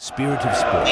Spirit 0.00 0.44
of 0.44 0.54
Sport. 0.54 0.88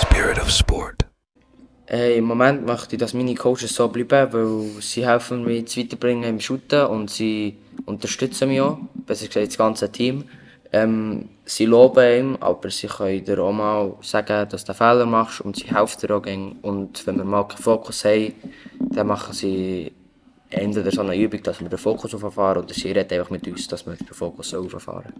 Spirit 0.00 0.38
of 0.38 0.50
Sport. 0.50 1.06
Äh, 1.88 2.18
Im 2.18 2.24
Moment 2.24 2.66
möchte 2.66 2.94
ich, 2.94 3.00
dass 3.00 3.14
meine 3.14 3.34
Coaches 3.34 3.74
so 3.74 3.88
bleiben, 3.88 4.32
weil 4.32 4.82
sie 4.82 5.06
helfen 5.06 5.44
mir 5.44 5.64
zu 5.64 5.80
weiterbringen 5.80 6.24
im 6.24 6.40
Shooten 6.40 6.86
und 6.86 7.10
sie 7.10 7.56
unterstützen 7.86 8.48
mich 8.48 8.60
auch, 8.60 8.78
besser 9.06 9.26
gesagt 9.26 9.48
das 9.48 9.58
ganze 9.58 9.90
Team. 9.90 10.24
Ähm, 10.70 11.30
sie 11.46 11.64
loben 11.64 12.18
ihm, 12.18 12.36
aber 12.40 12.70
sie 12.70 12.88
können 12.88 13.24
dir 13.24 13.38
auch 13.40 13.52
mal 13.52 13.94
sagen, 14.02 14.46
dass 14.48 14.64
du 14.64 14.74
Fehler 14.74 15.06
machst 15.06 15.40
und 15.40 15.56
sie 15.56 15.66
helfen 15.74 16.06
dir 16.06 16.14
auch. 16.14 16.24
Und 16.62 17.06
wenn 17.06 17.16
wir 17.16 17.24
mal 17.24 17.48
keinen 17.48 17.62
Fokus 17.62 18.04
haben, 18.04 18.34
dann 18.78 19.06
machen 19.06 19.32
sie 19.32 19.92
entweder 20.50 20.90
so 20.90 21.00
eine 21.02 21.16
Übung, 21.16 21.42
dass 21.42 21.60
wir 21.60 21.68
den 21.68 21.78
Fokus 21.78 22.14
auffahren 22.14 22.64
oder 22.64 22.74
sie 22.74 22.90
reden 22.90 23.18
einfach 23.18 23.30
mit 23.30 23.46
uns, 23.46 23.68
dass 23.68 23.86
wir 23.86 23.94
den 23.94 24.06
Fokus 24.06 24.50
so 24.50 24.58
auffahren. 24.58 25.12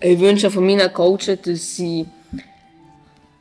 Ich 0.00 0.18
wünsche 0.18 0.50
von 0.50 0.66
meinen 0.66 0.92
Coaches, 0.92 1.38
dass 1.42 1.76
sie 1.76 2.06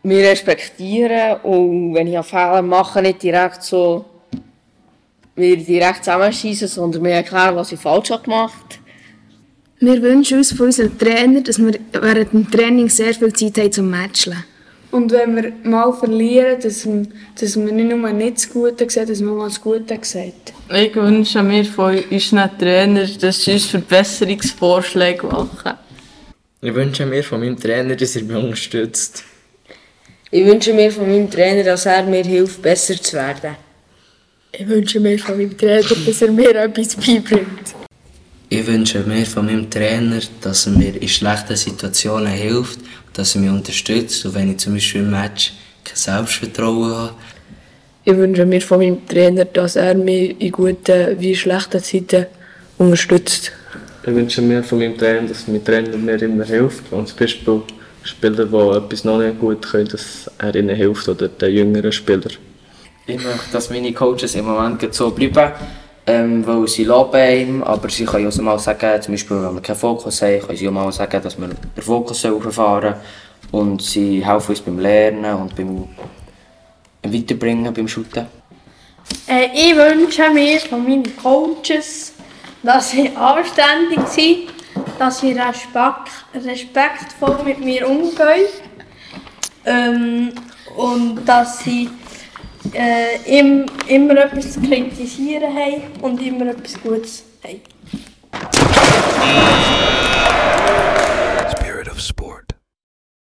mich 0.03 0.25
respektieren 0.25 1.41
und 1.41 1.93
wenn 1.93 2.07
ich 2.07 2.15
einen 2.15 2.23
Fehler 2.23 2.61
mache, 2.61 3.01
nicht 3.01 3.23
direkt 3.23 3.63
so 3.63 4.05
mir 5.35 5.57
direkt 5.57 6.05
zusammenschießen, 6.05 6.67
sondern 6.67 7.01
mir 7.01 7.11
erklären, 7.11 7.55
was 7.55 7.71
ich 7.71 7.79
falsch 7.79 8.11
habe 8.11 8.23
gemacht 8.23 8.79
Wir 9.79 10.01
wünschen 10.01 10.39
uns 10.39 10.53
von 10.53 10.67
unseren 10.67 10.97
Trainer, 10.97 11.41
dass 11.41 11.59
wir 11.59 11.79
während 11.91 12.33
dem 12.33 12.49
Training 12.49 12.89
sehr 12.89 13.13
viel 13.13 13.31
Zeit 13.33 13.57
haben 13.57 13.71
zum 13.71 13.89
Matchen. 13.91 14.43
Und 14.91 15.11
wenn 15.11 15.35
wir 15.35 15.51
mal 15.63 15.91
verlieren, 15.93 16.59
dass, 16.61 16.85
wir- 16.85 17.05
dass 17.39 17.55
wir 17.57 17.71
nicht 17.71 17.89
nur 17.89 18.09
nicht 18.11 18.37
das 18.37 18.49
Gute 18.49 18.89
sehen, 18.89 19.07
dass 19.07 19.19
wir 19.19 19.27
mal 19.27 19.47
das 19.49 19.61
Gute 19.61 19.97
sehen. 20.01 20.33
Ich 20.73 20.95
wünsche 20.95 21.43
mir 21.43 21.65
von 21.65 21.97
unseren 22.09 22.57
Trainern, 22.57 23.09
dass 23.19 23.43
sie 23.43 23.53
uns 23.53 23.65
Verbesserungsvorschläge 23.65 25.27
machen. 25.27 25.73
Ich 26.61 26.73
wünsche 26.73 27.05
mir 27.05 27.23
von 27.23 27.39
meinem 27.41 27.59
Trainer, 27.59 27.95
dass 27.95 28.15
er 28.15 28.23
mich 28.23 28.35
unterstützt. 28.37 29.23
Ich 30.31 30.45
wünsche 30.45 30.73
mir 30.73 30.91
von 30.91 31.07
meinem 31.07 31.29
Trainer, 31.29 31.63
dass 31.63 31.85
er 31.85 32.03
mir 32.03 32.23
hilft, 32.23 32.61
besser 32.61 32.95
zu 33.01 33.15
werden. 33.17 33.55
Ich 34.51 34.67
wünsche 34.67 34.99
mir 34.99 35.19
von 35.19 35.37
meinem 35.37 35.55
Trainer, 35.57 35.83
dass 35.83 36.21
er 36.21 36.31
mir 36.31 36.55
etwas 36.55 36.95
beibringt. 36.95 37.66
Ich 38.49 38.65
wünsche 38.65 39.01
mir 39.01 39.25
von 39.25 39.45
meinem 39.45 39.69
Trainer, 39.69 40.21
dass 40.39 40.67
er 40.67 40.71
mir 40.71 41.01
in 41.01 41.07
schlechten 41.09 41.57
Situationen 41.57 42.31
hilft, 42.31 42.79
dass 43.13 43.35
er 43.35 43.41
mich 43.41 43.49
unterstützt 43.49 44.25
und 44.25 44.35
wenn 44.35 44.51
ich 44.51 44.57
zum 44.59 44.73
Beispiel 44.73 45.01
im 45.01 45.11
Match 45.11 45.51
kein 45.83 45.97
Selbstvertrauen 45.97 46.93
habe. 46.95 47.13
Ich 48.05 48.15
wünsche 48.15 48.45
mir 48.45 48.61
von 48.61 48.79
meinem 48.79 49.05
Trainer, 49.05 49.43
dass 49.43 49.75
er 49.75 49.95
mich 49.95 50.39
in 50.39 50.51
guten 50.53 51.19
wie 51.19 51.35
schlechten 51.35 51.83
Zeiten 51.83 52.27
unterstützt. 52.77 53.51
Ich 54.03 54.15
wünsche 54.15 54.41
mir 54.41 54.63
von 54.63 54.79
meinem 54.79 54.97
Trainer, 54.97 55.27
dass 55.27 55.45
mein 55.49 55.65
Trainer 55.65 55.97
mir 55.97 56.21
immer 56.21 56.45
hilft. 56.45 56.89
Und 56.93 57.09
zum 57.09 57.17
Beispiel 57.19 57.61
Spieler, 58.03 58.45
die 58.45 58.77
etwas 58.77 59.03
noch 59.03 59.17
nicht 59.17 59.41
gut 59.41 59.69
können, 59.69 59.89
dass 59.89 60.31
er 60.37 60.55
ihnen 60.55 60.73
hilft 60.73 61.09
oder 61.09 61.27
den 61.27 61.53
jüngeren 61.53 61.91
Spieler. 61.91 62.31
Ich 63.07 63.17
möchte, 63.17 63.51
dass 63.51 63.69
meine 63.69 63.91
Coaches 63.91 64.35
im 64.35 64.45
Moment 64.45 64.93
so 64.93 65.11
bleiben, 65.11 65.51
ähm, 66.07 66.47
weil 66.47 66.67
sie 66.67 66.85
loben 66.85 67.63
aber 67.63 67.89
sie 67.89 68.05
können 68.05 68.27
auch 68.27 68.37
mal 68.37 68.57
sagen, 68.59 69.01
zum 69.01 69.13
Beispiel, 69.13 69.43
wenn 69.43 69.55
wir 69.55 69.61
keinen 69.61 69.75
Fokus 69.75 70.21
haben, 70.21 70.39
können 70.39 70.57
sie 70.57 70.67
auch 70.67 70.71
mal 70.71 70.91
sagen, 70.91 71.21
dass 71.21 71.37
wir 71.37 71.49
den 71.49 71.83
Fokus 71.83 72.21
sollen. 72.21 72.95
Und 73.51 73.81
sie 73.81 74.25
helfen 74.25 74.51
uns 74.51 74.61
beim 74.61 74.79
Lernen 74.79 75.35
und 75.35 75.55
beim 75.55 75.87
Weiterbringen, 77.03 77.73
beim 77.73 77.87
Shooten. 77.87 78.25
Äh, 79.27 79.49
ich 79.53 79.75
wünsche 79.75 80.29
mir 80.31 80.59
von 80.61 80.83
meinen 80.83 81.15
Coaches, 81.17 82.13
dass 82.63 82.91
sie 82.91 83.11
anständig 83.15 84.07
sind, 84.07 84.53
dass 84.97 85.19
sie 85.19 85.33
respekt, 85.33 86.09
respektvoll 86.33 87.37
mit 87.43 87.63
mir 87.63 87.87
umgehen 87.87 88.47
ähm, 89.65 90.31
und 90.75 91.25
dass 91.25 91.59
sie 91.59 91.89
äh, 92.73 93.39
im, 93.39 93.65
immer 93.87 94.17
etwas 94.17 94.53
zu 94.53 94.61
kritisieren 94.61 95.53
haben 95.53 95.81
und 96.01 96.21
immer 96.21 96.47
etwas 96.47 96.81
Gutes 96.81 97.23
haben. 97.43 97.61